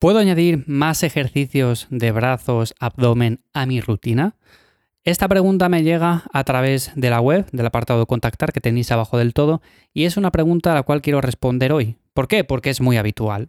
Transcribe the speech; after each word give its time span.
¿Puedo 0.00 0.18
añadir 0.18 0.64
más 0.66 1.02
ejercicios 1.02 1.86
de 1.90 2.10
brazos, 2.10 2.74
abdomen 2.80 3.44
a 3.52 3.66
mi 3.66 3.82
rutina? 3.82 4.34
Esta 5.04 5.28
pregunta 5.28 5.68
me 5.68 5.82
llega 5.82 6.24
a 6.32 6.42
través 6.44 6.90
de 6.94 7.10
la 7.10 7.20
web, 7.20 7.46
del 7.52 7.66
apartado 7.66 8.06
contactar 8.06 8.50
que 8.50 8.62
tenéis 8.62 8.90
abajo 8.90 9.18
del 9.18 9.34
todo, 9.34 9.60
y 9.92 10.04
es 10.04 10.16
una 10.16 10.30
pregunta 10.30 10.72
a 10.72 10.74
la 10.74 10.84
cual 10.84 11.02
quiero 11.02 11.20
responder 11.20 11.70
hoy. 11.70 11.98
¿Por 12.14 12.28
qué? 12.28 12.44
Porque 12.44 12.70
es 12.70 12.80
muy 12.80 12.96
habitual. 12.96 13.48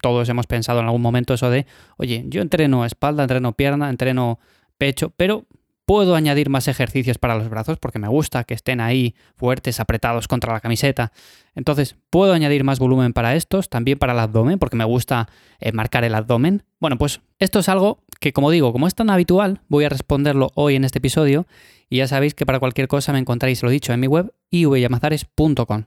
Todos 0.00 0.28
hemos 0.28 0.46
pensado 0.46 0.78
en 0.78 0.86
algún 0.86 1.02
momento 1.02 1.34
eso 1.34 1.50
de, 1.50 1.66
oye, 1.96 2.24
yo 2.28 2.40
entreno 2.40 2.84
espalda, 2.84 3.24
entreno 3.24 3.54
pierna, 3.54 3.90
entreno 3.90 4.38
pecho, 4.78 5.12
pero 5.16 5.46
Puedo 5.90 6.14
añadir 6.14 6.50
más 6.50 6.68
ejercicios 6.68 7.18
para 7.18 7.34
los 7.34 7.48
brazos 7.48 7.80
porque 7.80 7.98
me 7.98 8.06
gusta 8.06 8.44
que 8.44 8.54
estén 8.54 8.80
ahí 8.80 9.16
fuertes, 9.34 9.80
apretados 9.80 10.28
contra 10.28 10.52
la 10.52 10.60
camiseta. 10.60 11.10
Entonces, 11.56 11.96
puedo 12.10 12.32
añadir 12.32 12.62
más 12.62 12.78
volumen 12.78 13.12
para 13.12 13.34
estos, 13.34 13.68
también 13.68 13.98
para 13.98 14.12
el 14.12 14.20
abdomen, 14.20 14.60
porque 14.60 14.76
me 14.76 14.84
gusta 14.84 15.28
eh, 15.58 15.72
marcar 15.72 16.04
el 16.04 16.14
abdomen. 16.14 16.62
Bueno, 16.78 16.96
pues 16.96 17.22
esto 17.40 17.58
es 17.58 17.68
algo 17.68 18.04
que, 18.20 18.32
como 18.32 18.52
digo, 18.52 18.72
como 18.72 18.86
es 18.86 18.94
tan 18.94 19.10
habitual, 19.10 19.62
voy 19.66 19.82
a 19.82 19.88
responderlo 19.88 20.52
hoy 20.54 20.76
en 20.76 20.84
este 20.84 20.98
episodio. 20.98 21.48
Y 21.88 21.96
ya 21.96 22.06
sabéis 22.06 22.34
que 22.34 22.46
para 22.46 22.60
cualquier 22.60 22.86
cosa 22.86 23.12
me 23.12 23.18
encontráis, 23.18 23.60
lo 23.64 23.68
dicho, 23.68 23.92
en 23.92 23.98
mi 23.98 24.06
web, 24.06 24.32
ivyamazares.com. 24.52 25.86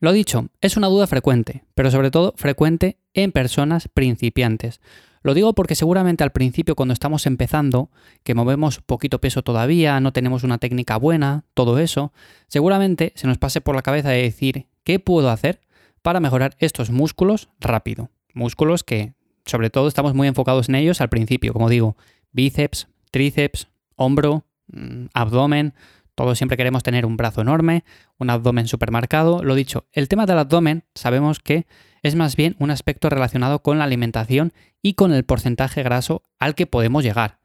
Lo 0.00 0.12
dicho, 0.12 0.48
es 0.60 0.76
una 0.76 0.88
duda 0.88 1.06
frecuente, 1.06 1.62
pero 1.76 1.92
sobre 1.92 2.10
todo 2.10 2.34
frecuente 2.36 2.98
en 3.14 3.30
personas 3.30 3.86
principiantes. 3.86 4.80
Lo 5.26 5.34
digo 5.34 5.54
porque 5.54 5.74
seguramente 5.74 6.22
al 6.22 6.30
principio 6.30 6.76
cuando 6.76 6.92
estamos 6.92 7.26
empezando, 7.26 7.90
que 8.22 8.36
movemos 8.36 8.80
poquito 8.80 9.20
peso 9.20 9.42
todavía, 9.42 9.98
no 9.98 10.12
tenemos 10.12 10.44
una 10.44 10.58
técnica 10.58 10.98
buena, 10.98 11.42
todo 11.52 11.80
eso, 11.80 12.12
seguramente 12.46 13.12
se 13.16 13.26
nos 13.26 13.36
pase 13.36 13.60
por 13.60 13.74
la 13.74 13.82
cabeza 13.82 14.10
de 14.10 14.22
decir, 14.22 14.68
¿qué 14.84 15.00
puedo 15.00 15.28
hacer 15.30 15.60
para 16.00 16.20
mejorar 16.20 16.54
estos 16.60 16.90
músculos 16.90 17.48
rápido? 17.58 18.08
Músculos 18.34 18.84
que 18.84 19.14
sobre 19.44 19.68
todo 19.68 19.88
estamos 19.88 20.14
muy 20.14 20.28
enfocados 20.28 20.68
en 20.68 20.76
ellos 20.76 21.00
al 21.00 21.08
principio, 21.08 21.52
como 21.52 21.70
digo, 21.70 21.96
bíceps, 22.30 22.86
tríceps, 23.10 23.66
hombro, 23.96 24.44
mm, 24.68 25.06
abdomen, 25.12 25.74
todos 26.14 26.38
siempre 26.38 26.56
queremos 26.56 26.82
tener 26.82 27.04
un 27.04 27.16
brazo 27.16 27.42
enorme, 27.42 27.84
un 28.18 28.30
abdomen 28.30 28.68
supermarcado. 28.68 29.42
Lo 29.42 29.54
dicho, 29.54 29.86
el 29.92 30.08
tema 30.08 30.24
del 30.24 30.38
abdomen 30.38 30.84
sabemos 30.94 31.40
que 31.40 31.66
es 32.02 32.14
más 32.14 32.36
bien 32.36 32.56
un 32.58 32.70
aspecto 32.70 33.10
relacionado 33.10 33.62
con 33.62 33.78
la 33.78 33.84
alimentación 33.84 34.52
y 34.86 34.94
con 34.94 35.12
el 35.12 35.24
porcentaje 35.24 35.82
graso 35.82 36.22
al 36.38 36.54
que 36.54 36.68
podemos 36.68 37.02
llegar. 37.02 37.40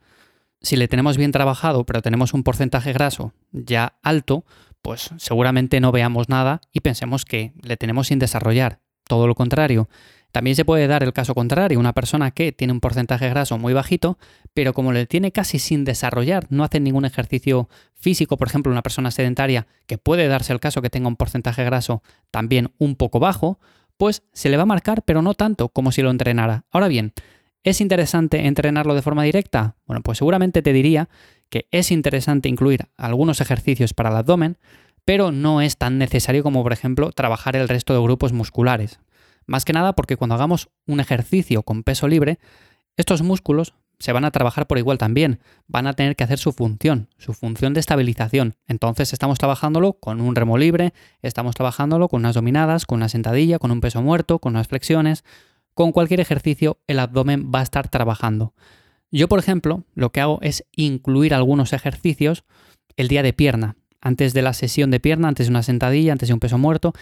Si 0.61 0.75
le 0.75 0.87
tenemos 0.87 1.17
bien 1.17 1.31
trabajado, 1.31 1.87
pero 1.87 2.03
tenemos 2.03 2.35
un 2.35 2.43
porcentaje 2.43 2.93
graso 2.93 3.33
ya 3.51 3.97
alto, 4.03 4.45
pues 4.83 5.09
seguramente 5.17 5.79
no 5.79 5.91
veamos 5.91 6.29
nada 6.29 6.61
y 6.71 6.81
pensemos 6.81 7.25
que 7.25 7.53
le 7.63 7.77
tenemos 7.77 8.09
sin 8.09 8.19
desarrollar. 8.19 8.81
Todo 9.07 9.25
lo 9.25 9.33
contrario. 9.33 9.89
También 10.31 10.55
se 10.55 10.65
puede 10.65 10.85
dar 10.85 11.01
el 11.01 11.13
caso 11.13 11.33
contrario, 11.33 11.79
una 11.79 11.93
persona 11.93 12.29
que 12.29 12.51
tiene 12.51 12.73
un 12.73 12.79
porcentaje 12.79 13.27
graso 13.27 13.57
muy 13.57 13.73
bajito, 13.73 14.19
pero 14.53 14.73
como 14.73 14.91
le 14.91 15.07
tiene 15.07 15.31
casi 15.31 15.57
sin 15.57 15.83
desarrollar, 15.83 16.45
no 16.51 16.63
hace 16.63 16.79
ningún 16.79 17.05
ejercicio 17.05 17.69
físico, 17.95 18.37
por 18.37 18.49
ejemplo, 18.49 18.71
una 18.71 18.83
persona 18.83 19.09
sedentaria, 19.09 19.65
que 19.87 19.97
puede 19.97 20.27
darse 20.27 20.53
el 20.53 20.59
caso 20.59 20.83
que 20.83 20.91
tenga 20.91 21.07
un 21.07 21.15
porcentaje 21.15 21.63
graso 21.63 22.03
también 22.29 22.71
un 22.77 22.95
poco 22.95 23.19
bajo, 23.19 23.59
pues 24.01 24.23
se 24.33 24.49
le 24.49 24.57
va 24.57 24.63
a 24.63 24.65
marcar, 24.65 25.03
pero 25.03 25.21
no 25.21 25.35
tanto 25.35 25.69
como 25.69 25.91
si 25.91 26.01
lo 26.01 26.09
entrenara. 26.09 26.65
Ahora 26.71 26.87
bien, 26.87 27.13
¿es 27.63 27.81
interesante 27.81 28.47
entrenarlo 28.47 28.95
de 28.95 29.01
forma 29.01 29.23
directa? 29.23 29.75
Bueno, 29.85 30.01
pues 30.01 30.17
seguramente 30.17 30.61
te 30.61 30.73
diría 30.73 31.09
que 31.49 31.67
es 31.71 31.91
interesante 31.91 32.49
incluir 32.49 32.87
algunos 32.97 33.41
ejercicios 33.41 33.93
para 33.93 34.09
el 34.09 34.15
abdomen, 34.15 34.57
pero 35.05 35.31
no 35.31 35.61
es 35.61 35.77
tan 35.77 35.97
necesario 35.97 36.43
como, 36.43 36.63
por 36.63 36.73
ejemplo, 36.73 37.11
trabajar 37.11 37.55
el 37.55 37.67
resto 37.67 37.93
de 37.93 38.01
grupos 38.01 38.33
musculares. 38.33 38.99
Más 39.45 39.65
que 39.65 39.73
nada 39.73 39.93
porque 39.93 40.17
cuando 40.17 40.35
hagamos 40.35 40.69
un 40.85 40.99
ejercicio 40.99 41.63
con 41.63 41.83
peso 41.83 42.07
libre, 42.07 42.39
estos 42.95 43.21
músculos 43.21 43.73
se 44.01 44.13
van 44.13 44.25
a 44.25 44.31
trabajar 44.31 44.65
por 44.65 44.77
igual 44.77 44.97
también, 44.97 45.39
van 45.67 45.85
a 45.85 45.93
tener 45.93 46.15
que 46.15 46.23
hacer 46.23 46.39
su 46.39 46.51
función, 46.53 47.09
su 47.17 47.33
función 47.33 47.73
de 47.73 47.79
estabilización. 47.79 48.55
Entonces 48.67 49.13
estamos 49.13 49.37
trabajándolo 49.37 49.93
con 49.93 50.21
un 50.21 50.35
remo 50.35 50.57
libre, 50.57 50.93
estamos 51.21 51.55
trabajándolo 51.55 52.07
con 52.07 52.21
unas 52.21 52.35
dominadas, 52.35 52.85
con 52.85 52.97
una 52.97 53.09
sentadilla, 53.09 53.59
con 53.59 53.71
un 53.71 53.79
peso 53.79 54.01
muerto, 54.01 54.39
con 54.39 54.55
unas 54.55 54.67
flexiones, 54.67 55.23
con 55.73 55.91
cualquier 55.91 56.19
ejercicio 56.19 56.79
el 56.87 56.99
abdomen 56.99 57.51
va 57.53 57.59
a 57.59 57.63
estar 57.63 57.89
trabajando. 57.89 58.53
Yo, 59.11 59.27
por 59.27 59.39
ejemplo, 59.39 59.83
lo 59.93 60.11
que 60.11 60.21
hago 60.21 60.39
es 60.41 60.65
incluir 60.75 61.33
algunos 61.33 61.73
ejercicios 61.73 62.43
el 62.95 63.07
día 63.07 63.23
de 63.23 63.33
pierna, 63.33 63.75
antes 63.99 64.33
de 64.33 64.41
la 64.41 64.53
sesión 64.53 64.91
de 64.91 64.99
pierna, 64.99 65.27
antes 65.27 65.47
de 65.47 65.51
una 65.51 65.63
sentadilla, 65.63 66.11
antes 66.11 66.29
de 66.29 66.33
un 66.33 66.39
peso 66.39 66.57
muerto, 66.57 66.93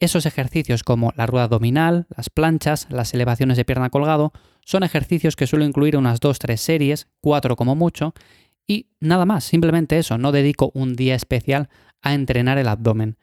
esos 0.00 0.26
ejercicios 0.26 0.82
como 0.82 1.12
la 1.16 1.26
rueda 1.26 1.44
abdominal, 1.44 2.06
las 2.16 2.28
planchas, 2.28 2.88
las 2.90 3.14
elevaciones 3.14 3.56
de 3.56 3.64
pierna 3.64 3.90
colgado, 3.90 4.32
son 4.64 4.82
ejercicios 4.82 5.36
que 5.36 5.46
suelo 5.46 5.64
incluir 5.64 5.96
unas 5.96 6.20
2-3 6.20 6.56
series, 6.56 7.08
4 7.20 7.54
como 7.54 7.76
mucho, 7.76 8.12
y 8.66 8.88
nada 9.00 9.26
más, 9.26 9.44
simplemente 9.44 9.98
eso, 9.98 10.18
no 10.18 10.32
dedico 10.32 10.72
un 10.74 10.94
día 10.94 11.14
especial 11.14 11.68
a 12.00 12.14
entrenar 12.14 12.58
el 12.58 12.68
abdomen. 12.68 13.16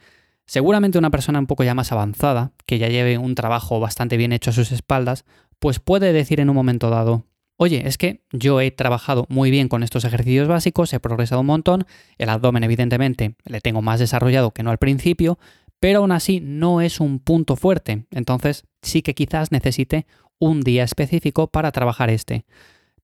Seguramente 0.50 0.98
una 0.98 1.12
persona 1.12 1.38
un 1.38 1.46
poco 1.46 1.64
ya 1.64 1.76
más 1.76 1.92
avanzada, 1.92 2.54
que 2.66 2.80
ya 2.80 2.88
lleve 2.88 3.20
un 3.20 3.36
trabajo 3.36 3.80
bastante 3.80 4.18
bien 4.18 4.34
hecho 4.34 4.50
a 4.50 4.54
sus 4.54 4.72
espaldas, 4.72 5.24
pues 5.60 5.80
puede 5.80 6.12
decir 6.12 6.40
en 6.40 6.50
un 6.50 6.56
momento 6.56 6.90
dado, 6.90 7.28
oye, 7.56 7.88
es 7.88 8.00
que 8.00 8.24
yo 8.32 8.60
he 8.60 8.72
trabajado 8.72 9.28
muy 9.30 9.52
bien 9.52 9.68
con 9.68 9.84
estos 9.84 10.06
ejercicios 10.06 10.48
básicos, 10.48 10.92
he 10.92 11.00
progresado 11.00 11.42
un 11.42 11.46
montón, 11.46 11.86
el 12.18 12.30
abdomen 12.30 12.64
evidentemente 12.64 13.36
le 13.46 13.62
tengo 13.62 13.84
más 13.84 14.00
desarrollado 14.00 14.50
que 14.50 14.64
no 14.64 14.72
al 14.72 14.80
principio, 14.80 15.38
pero 15.80 16.00
aún 16.00 16.12
así 16.12 16.40
no 16.42 16.82
es 16.82 17.00
un 17.00 17.20
punto 17.20 17.56
fuerte, 17.56 18.08
entonces 18.10 18.66
sí 18.82 19.04
que 19.04 19.14
quizás 19.14 19.52
necesite 19.52 20.08
un 20.40 20.62
día 20.62 20.84
específico 20.84 21.46
para 21.46 21.72
trabajar 21.72 22.10
este. 22.10 22.46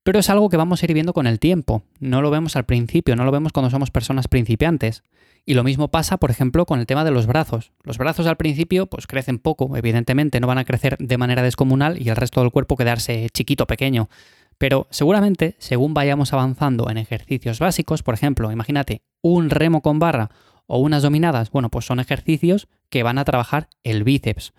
Pero 0.05 0.19
es 0.19 0.29
algo 0.29 0.49
que 0.49 0.57
vamos 0.57 0.83
a 0.83 0.85
ir 0.85 0.93
viendo 0.93 1.13
con 1.13 1.25
el 1.25 1.39
tiempo, 1.39 1.81
no 1.99 2.21
lo 2.21 2.29
vemos 2.29 2.55
al 2.55 2.65
principio, 2.65 3.15
no 3.15 3.25
lo 3.25 3.31
vemos 3.31 3.51
cuando 3.51 3.71
somos 3.71 3.89
personas 3.89 4.27
principiantes. 4.27 5.01
Y 5.47 5.55
lo 5.55 5.63
mismo 5.63 5.87
pasa, 5.87 6.17
por 6.17 6.29
ejemplo, 6.29 6.67
con 6.67 6.79
el 6.79 6.85
tema 6.85 7.03
de 7.03 7.09
los 7.09 7.25
brazos. 7.25 7.71
Los 7.81 7.97
brazos 7.97 8.27
al 8.27 8.37
principio 8.37 8.85
pues 8.85 9.07
crecen 9.07 9.39
poco, 9.39 9.75
evidentemente 9.75 10.39
no 10.39 10.45
van 10.45 10.59
a 10.59 10.63
crecer 10.63 10.95
de 10.99 11.17
manera 11.17 11.41
descomunal 11.41 11.99
y 11.99 12.09
el 12.09 12.17
resto 12.17 12.41
del 12.41 12.51
cuerpo 12.51 12.77
quedarse 12.77 13.29
chiquito, 13.33 13.65
pequeño. 13.65 14.07
Pero 14.59 14.85
seguramente, 14.91 15.55
según 15.57 15.95
vayamos 15.95 16.33
avanzando 16.33 16.87
en 16.91 16.99
ejercicios 16.99 17.57
básicos, 17.57 18.03
por 18.03 18.13
ejemplo, 18.13 18.51
imagínate 18.51 19.01
un 19.23 19.49
remo 19.49 19.81
con 19.81 19.97
barra 19.97 20.29
o 20.67 20.77
unas 20.77 21.01
dominadas, 21.01 21.49
bueno, 21.49 21.71
pues 21.71 21.85
son 21.85 21.99
ejercicios 21.99 22.67
que 22.89 23.01
van 23.01 23.17
a 23.17 23.25
trabajar 23.25 23.69
el 23.83 24.03
bíceps. 24.03 24.53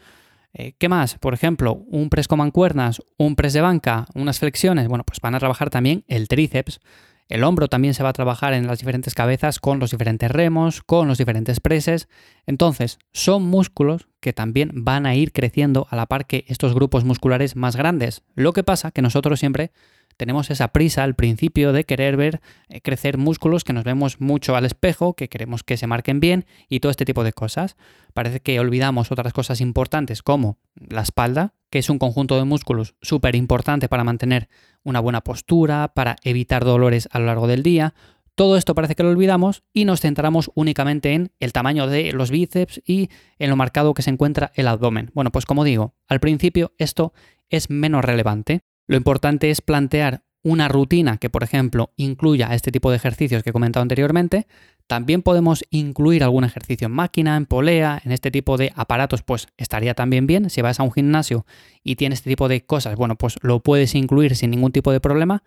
Eh, 0.59 0.75
¿Qué 0.79 0.89
más? 0.89 1.19
Por 1.19 1.35
ejemplo, 1.35 1.85
un 1.87 2.09
press 2.09 2.29
con 2.29 2.39
mancuernas, 2.39 3.03
un 3.19 3.37
press 3.37 3.53
de 3.53 3.61
banca, 3.61 4.07
unas 4.15 4.39
flexiones, 4.39 4.89
bueno, 4.89 5.05
pues 5.05 5.21
van 5.21 5.35
a 5.35 5.39
trabajar 5.39 5.69
también 5.69 6.03
el 6.09 6.29
tríceps. 6.29 6.81
El 7.29 7.45
hombro 7.45 7.69
también 7.69 7.93
se 7.93 8.03
va 8.03 8.09
a 8.09 8.15
trabajar 8.15 8.55
en 8.55 8.67
las 8.67 8.79
diferentes 8.79 9.13
cabezas 9.15 9.61
con 9.61 9.81
los 9.81 9.91
diferentes 9.91 10.31
remos, 10.31 10.81
con 10.81 11.09
los 11.09 11.19
diferentes 11.19 11.61
preses. 11.61 12.09
Entonces, 12.47 12.99
son 13.13 13.43
músculos 13.43 14.09
que 14.21 14.33
también 14.33 14.71
van 14.73 15.05
a 15.05 15.15
ir 15.15 15.33
creciendo 15.33 15.87
a 15.91 15.97
la 15.97 16.07
par 16.07 16.27
que 16.27 16.47
estos 16.49 16.73
grupos 16.73 17.05
musculares 17.05 17.55
más 17.55 17.77
grandes. 17.77 18.23
Lo 18.35 18.55
que 18.55 18.65
pasa 18.65 18.93
que 18.93 19.03
nosotros 19.03 19.39
siempre 19.39 19.73
tenemos 20.17 20.51
esa 20.51 20.69
prisa 20.69 21.05
al 21.05 21.15
principio 21.15 21.73
de 21.73 21.85
querer 21.85 22.17
ver 22.17 22.41
eh, 22.69 22.81
crecer 22.81 23.19
músculos 23.19 23.65
que 23.65 23.73
nos 23.73 23.85
vemos 23.85 24.21
mucho 24.21 24.57
al 24.57 24.65
espejo, 24.65 25.15
que 25.15 25.29
queremos 25.29 25.63
que 25.63 25.77
se 25.77 25.87
marquen 25.87 26.21
bien 26.21 26.47
y 26.69 26.81
todo 26.81 26.91
este 26.91 27.05
tipo 27.05 27.25
de 27.25 27.33
cosas. 27.33 27.77
Parece 28.15 28.41
que 28.41 28.59
olvidamos 28.59 29.13
otras 29.13 29.33
cosas 29.33 29.61
importantes 29.61 30.23
como 30.23 30.59
la 30.75 31.03
espalda, 31.03 31.55
que 31.71 31.79
es 31.79 31.91
un 31.91 31.99
conjunto 31.99 32.37
de 32.37 32.45
músculos 32.45 32.95
súper 33.03 33.37
importante 33.37 33.89
para 33.89 34.05
mantener 34.05 34.49
una 34.83 35.01
buena 35.01 35.23
postura, 35.23 35.93
para 35.95 36.17
evitar 36.23 36.65
dolores 36.65 37.09
a 37.13 37.19
lo 37.19 37.27
largo 37.27 37.47
del 37.47 37.63
día. 37.63 37.95
Todo 38.35 38.57
esto 38.57 38.75
parece 38.75 38.95
que 38.95 39.03
lo 39.03 39.11
olvidamos 39.11 39.63
y 39.73 39.87
nos 39.87 40.01
centramos 40.01 40.51
únicamente 40.55 41.15
en 41.15 41.33
el 41.41 41.53
tamaño 41.53 41.87
de 41.87 42.13
los 42.13 42.31
bíceps 42.31 42.83
y 42.87 43.09
en 43.39 43.49
lo 43.51 43.57
marcado 43.57 43.95
que 43.95 44.03
se 44.03 44.11
encuentra 44.11 44.53
el 44.55 44.69
abdomen. 44.69 45.11
Bueno, 45.15 45.33
pues 45.33 45.47
como 45.47 45.65
digo, 45.65 45.95
al 46.07 46.21
principio 46.21 46.73
esto 46.77 47.15
es 47.49 47.71
menos 47.71 48.05
relevante. 48.05 48.63
Lo 48.87 48.97
importante 48.97 49.51
es 49.51 49.61
plantear 49.61 50.23
una 50.47 50.69
rutina 50.69 51.19
que, 51.19 51.29
por 51.29 51.43
ejemplo, 51.43 51.93
incluya 51.97 52.55
este 52.55 52.71
tipo 52.71 52.91
de 52.91 52.97
ejercicios 52.97 53.43
que 53.43 53.51
he 53.51 53.53
comentado 53.53 53.83
anteriormente. 53.83 54.47
También 54.87 55.23
podemos 55.23 55.65
incluir 55.71 56.23
algún 56.23 56.45
ejercicio 56.45 56.87
en 56.87 56.93
máquina, 56.93 57.37
en 57.37 57.47
polea, 57.47 58.01
en 58.05 58.13
este 58.13 58.31
tipo 58.31 58.57
de 58.57 58.73
aparatos, 58.77 59.25
pues 59.25 59.49
estaría 59.57 59.95
también 59.95 60.29
bien. 60.29 60.49
Si 60.49 60.63
vas 60.63 60.79
a 60.79 60.85
un 60.85 60.93
gimnasio 60.93 61.47
y 61.83 61.97
tienes 61.97 62.21
este 62.21 62.31
tipo 62.31 62.47
de 62.47 62.65
cosas, 62.65 62.95
bueno, 62.95 63.17
pues 63.17 63.39
lo 63.43 63.61
puedes 63.61 63.97
incluir 63.97 64.37
sin 64.37 64.53
ningún 64.53 64.71
tipo 64.71 64.93
de 64.93 65.01
problema, 65.01 65.43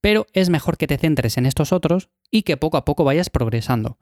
pero 0.00 0.26
es 0.32 0.48
mejor 0.48 0.78
que 0.78 0.86
te 0.86 0.96
centres 0.96 1.36
en 1.36 1.44
estos 1.44 1.70
otros 1.70 2.08
y 2.30 2.42
que 2.42 2.56
poco 2.56 2.78
a 2.78 2.86
poco 2.86 3.04
vayas 3.04 3.28
progresando. 3.28 3.98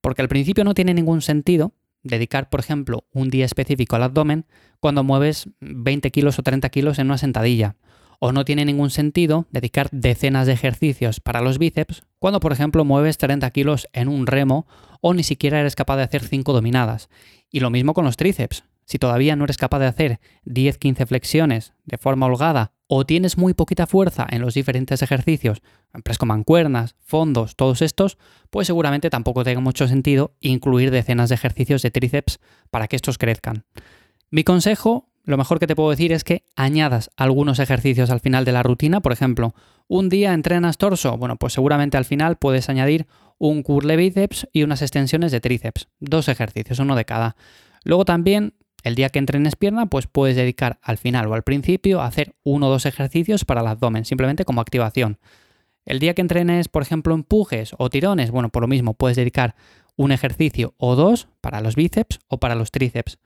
Porque 0.00 0.22
al 0.22 0.28
principio 0.28 0.64
no 0.64 0.74
tiene 0.74 0.92
ningún 0.92 1.22
sentido 1.22 1.72
dedicar, 2.02 2.50
por 2.50 2.58
ejemplo, 2.58 3.04
un 3.12 3.30
día 3.30 3.44
específico 3.44 3.94
al 3.94 4.02
abdomen 4.02 4.44
cuando 4.80 5.04
mueves 5.04 5.48
20 5.60 6.10
kilos 6.10 6.40
o 6.40 6.42
30 6.42 6.68
kilos 6.70 6.98
en 6.98 7.06
una 7.06 7.18
sentadilla 7.18 7.76
o 8.26 8.32
no 8.32 8.46
tiene 8.46 8.64
ningún 8.64 8.88
sentido 8.88 9.46
dedicar 9.50 9.90
decenas 9.92 10.46
de 10.46 10.54
ejercicios 10.54 11.20
para 11.20 11.42
los 11.42 11.58
bíceps 11.58 12.04
cuando, 12.18 12.40
por 12.40 12.52
ejemplo, 12.52 12.82
mueves 12.82 13.18
30 13.18 13.50
kilos 13.50 13.86
en 13.92 14.08
un 14.08 14.26
remo 14.26 14.66
o 15.02 15.12
ni 15.12 15.22
siquiera 15.22 15.60
eres 15.60 15.76
capaz 15.76 15.98
de 15.98 16.04
hacer 16.04 16.22
5 16.22 16.54
dominadas. 16.54 17.10
Y 17.50 17.60
lo 17.60 17.68
mismo 17.68 17.92
con 17.92 18.06
los 18.06 18.16
tríceps. 18.16 18.64
Si 18.86 18.98
todavía 18.98 19.36
no 19.36 19.44
eres 19.44 19.58
capaz 19.58 19.78
de 19.80 19.88
hacer 19.88 20.20
10-15 20.46 21.06
flexiones 21.06 21.74
de 21.84 21.98
forma 21.98 22.24
holgada 22.24 22.72
o 22.86 23.04
tienes 23.04 23.36
muy 23.36 23.52
poquita 23.52 23.86
fuerza 23.86 24.26
en 24.30 24.40
los 24.40 24.54
diferentes 24.54 25.02
ejercicios, 25.02 25.60
press 26.02 26.16
mancuernas, 26.24 26.96
fondos, 27.00 27.56
todos 27.56 27.82
estos, 27.82 28.16
pues 28.48 28.66
seguramente 28.66 29.10
tampoco 29.10 29.44
tenga 29.44 29.60
mucho 29.60 29.86
sentido 29.86 30.34
incluir 30.40 30.90
decenas 30.90 31.28
de 31.28 31.34
ejercicios 31.34 31.82
de 31.82 31.90
tríceps 31.90 32.40
para 32.70 32.88
que 32.88 32.96
estos 32.96 33.18
crezcan. 33.18 33.66
Mi 34.30 34.44
consejo, 34.44 35.10
lo 35.24 35.36
mejor 35.36 35.58
que 35.58 35.66
te 35.66 35.74
puedo 35.74 35.90
decir 35.90 36.12
es 36.12 36.22
que 36.22 36.44
añadas 36.54 37.10
algunos 37.16 37.58
ejercicios 37.58 38.10
al 38.10 38.20
final 38.20 38.44
de 38.44 38.52
la 38.52 38.62
rutina, 38.62 39.00
por 39.00 39.12
ejemplo, 39.12 39.54
un 39.88 40.08
día 40.08 40.34
entrenas 40.34 40.78
torso, 40.78 41.16
bueno, 41.16 41.36
pues 41.36 41.54
seguramente 41.54 41.96
al 41.96 42.04
final 42.04 42.36
puedes 42.36 42.68
añadir 42.68 43.06
un 43.38 43.62
curl 43.62 43.96
bíceps 43.96 44.48
y 44.52 44.62
unas 44.62 44.82
extensiones 44.82 45.32
de 45.32 45.40
tríceps, 45.40 45.88
dos 45.98 46.28
ejercicios, 46.28 46.78
uno 46.78 46.94
de 46.94 47.04
cada. 47.04 47.36
Luego 47.84 48.04
también 48.04 48.54
el 48.82 48.94
día 48.94 49.08
que 49.08 49.18
entrenes 49.18 49.56
pierna, 49.56 49.86
pues 49.86 50.06
puedes 50.06 50.36
dedicar 50.36 50.78
al 50.82 50.98
final 50.98 51.26
o 51.26 51.34
al 51.34 51.42
principio 51.42 52.02
a 52.02 52.06
hacer 52.06 52.34
uno 52.44 52.68
o 52.68 52.70
dos 52.70 52.84
ejercicios 52.84 53.46
para 53.46 53.62
el 53.62 53.66
abdomen, 53.66 54.04
simplemente 54.04 54.44
como 54.44 54.60
activación. 54.60 55.18
El 55.86 55.98
día 55.98 56.14
que 56.14 56.20
entrenes, 56.20 56.68
por 56.68 56.82
ejemplo, 56.82 57.14
empujes 57.14 57.74
o 57.78 57.88
tirones, 57.88 58.30
bueno, 58.30 58.50
por 58.50 58.62
lo 58.62 58.68
mismo, 58.68 58.94
puedes 58.94 59.16
dedicar 59.16 59.54
un 59.96 60.12
ejercicio 60.12 60.74
o 60.76 60.96
dos 60.96 61.28
para 61.40 61.60
los 61.62 61.76
bíceps 61.76 62.20
o 62.28 62.38
para 62.38 62.54
los 62.54 62.70
tríceps. 62.70 63.18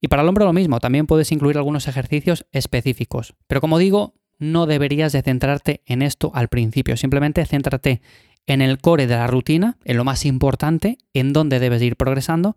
Y 0.00 0.08
para 0.08 0.22
el 0.22 0.28
hombro 0.28 0.44
lo 0.44 0.52
mismo, 0.52 0.80
también 0.80 1.06
puedes 1.06 1.32
incluir 1.32 1.56
algunos 1.56 1.88
ejercicios 1.88 2.46
específicos. 2.52 3.34
Pero 3.46 3.60
como 3.60 3.78
digo, 3.78 4.14
no 4.38 4.66
deberías 4.66 5.12
de 5.12 5.22
centrarte 5.22 5.82
en 5.86 6.02
esto 6.02 6.30
al 6.34 6.48
principio, 6.48 6.96
simplemente 6.96 7.44
céntrate 7.46 8.02
en 8.46 8.62
el 8.62 8.78
core 8.78 9.06
de 9.06 9.16
la 9.16 9.26
rutina, 9.26 9.78
en 9.84 9.96
lo 9.96 10.04
más 10.04 10.24
importante, 10.24 10.98
en 11.14 11.32
dónde 11.32 11.58
debes 11.58 11.82
ir 11.82 11.96
progresando. 11.96 12.56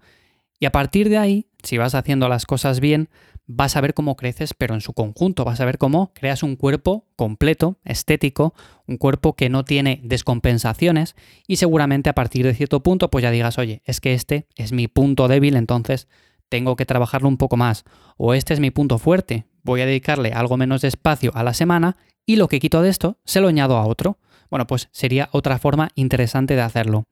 Y 0.59 0.65
a 0.65 0.71
partir 0.71 1.09
de 1.09 1.17
ahí, 1.17 1.47
si 1.63 1.77
vas 1.77 1.95
haciendo 1.95 2.27
las 2.27 2.45
cosas 2.45 2.79
bien, 2.79 3.09
vas 3.47 3.75
a 3.75 3.81
ver 3.81 3.95
cómo 3.95 4.15
creces, 4.15 4.53
pero 4.53 4.75
en 4.75 4.81
su 4.81 4.93
conjunto, 4.93 5.43
vas 5.43 5.59
a 5.59 5.65
ver 5.65 5.79
cómo 5.79 6.13
creas 6.13 6.43
un 6.43 6.55
cuerpo 6.55 7.07
completo, 7.15 7.79
estético, 7.83 8.53
un 8.85 8.97
cuerpo 8.97 9.35
que 9.35 9.49
no 9.49 9.65
tiene 9.65 9.99
descompensaciones. 10.03 11.15
Y 11.47 11.55
seguramente 11.55 12.09
a 12.09 12.13
partir 12.13 12.45
de 12.45 12.53
cierto 12.53 12.83
punto 12.83 13.09
pues 13.09 13.23
ya 13.23 13.31
digas, 13.31 13.57
oye, 13.57 13.81
es 13.85 14.01
que 14.01 14.13
este 14.13 14.47
es 14.55 14.71
mi 14.71 14.87
punto 14.87 15.27
débil, 15.27 15.55
entonces 15.55 16.07
tengo 16.49 16.75
que 16.75 16.85
trabajarlo 16.85 17.27
un 17.27 17.37
poco 17.37 17.57
más, 17.57 17.85
o 18.17 18.33
este 18.33 18.53
es 18.53 18.59
mi 18.59 18.71
punto 18.71 18.97
fuerte, 18.97 19.45
voy 19.63 19.81
a 19.81 19.85
dedicarle 19.85 20.33
algo 20.33 20.57
menos 20.57 20.81
de 20.81 20.87
espacio 20.87 21.31
a 21.35 21.43
la 21.43 21.53
semana 21.53 21.97
y 22.25 22.35
lo 22.35 22.47
que 22.47 22.59
quito 22.59 22.81
de 22.81 22.89
esto 22.89 23.17
se 23.23 23.39
lo 23.39 23.47
añado 23.47 23.77
a 23.77 23.85
otro. 23.85 24.17
Bueno, 24.49 24.67
pues 24.67 24.89
sería 24.91 25.29
otra 25.31 25.59
forma 25.59 25.89
interesante 25.95 26.55
de 26.55 26.61
hacerlo. 26.61 27.05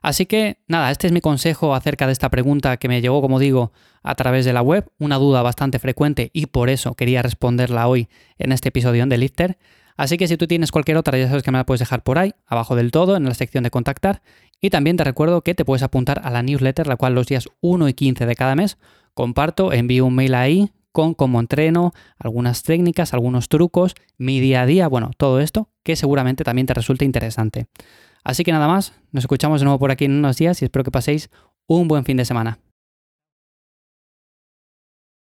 Así 0.00 0.26
que 0.26 0.58
nada, 0.68 0.90
este 0.90 1.06
es 1.06 1.12
mi 1.12 1.20
consejo 1.20 1.74
acerca 1.74 2.06
de 2.06 2.12
esta 2.12 2.28
pregunta 2.28 2.76
que 2.76 2.88
me 2.88 3.00
llegó, 3.00 3.20
como 3.20 3.38
digo, 3.38 3.72
a 4.02 4.14
través 4.14 4.44
de 4.44 4.52
la 4.52 4.62
web, 4.62 4.90
una 4.98 5.16
duda 5.16 5.42
bastante 5.42 5.78
frecuente 5.78 6.30
y 6.32 6.46
por 6.46 6.70
eso 6.70 6.94
quería 6.94 7.22
responderla 7.22 7.88
hoy 7.88 8.08
en 8.38 8.52
este 8.52 8.68
episodio 8.68 9.04
de 9.06 9.18
Lifter. 9.18 9.58
Así 9.98 10.16
que 10.16 10.28
si 10.28 10.36
tú 10.36 10.46
tienes 10.46 10.70
cualquier 10.70 10.96
otra, 10.96 11.18
ya 11.18 11.26
sabes 11.26 11.42
que 11.42 11.50
me 11.50 11.58
la 11.58 11.66
puedes 11.66 11.80
dejar 11.80 12.04
por 12.04 12.18
ahí, 12.18 12.32
abajo 12.46 12.76
del 12.76 12.92
todo, 12.92 13.16
en 13.16 13.24
la 13.24 13.34
sección 13.34 13.64
de 13.64 13.70
contactar. 13.70 14.22
Y 14.60 14.70
también 14.70 14.96
te 14.96 15.02
recuerdo 15.02 15.42
que 15.42 15.56
te 15.56 15.64
puedes 15.64 15.82
apuntar 15.82 16.20
a 16.24 16.30
la 16.30 16.42
newsletter, 16.42 16.86
la 16.86 16.96
cual 16.96 17.16
los 17.16 17.26
días 17.26 17.48
1 17.60 17.88
y 17.88 17.94
15 17.94 18.24
de 18.24 18.36
cada 18.36 18.54
mes 18.54 18.78
comparto, 19.12 19.72
envío 19.72 20.06
un 20.06 20.14
mail 20.14 20.36
ahí 20.36 20.70
con 20.92 21.14
cómo 21.14 21.40
entreno, 21.40 21.92
algunas 22.16 22.62
técnicas, 22.62 23.12
algunos 23.12 23.48
trucos, 23.48 23.94
mi 24.16 24.38
día 24.38 24.62
a 24.62 24.66
día, 24.66 24.86
bueno, 24.86 25.10
todo 25.16 25.40
esto 25.40 25.68
que 25.82 25.96
seguramente 25.96 26.44
también 26.44 26.68
te 26.68 26.74
resulte 26.74 27.04
interesante. 27.04 27.66
Así 28.22 28.44
que 28.44 28.52
nada 28.52 28.68
más, 28.68 28.92
nos 29.10 29.24
escuchamos 29.24 29.60
de 29.60 29.64
nuevo 29.64 29.80
por 29.80 29.90
aquí 29.90 30.04
en 30.04 30.12
unos 30.12 30.36
días 30.36 30.62
y 30.62 30.64
espero 30.64 30.84
que 30.84 30.92
paséis 30.92 31.28
un 31.66 31.88
buen 31.88 32.04
fin 32.04 32.16
de 32.16 32.24
semana. 32.24 32.60